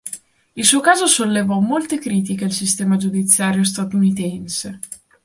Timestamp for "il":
0.55-0.65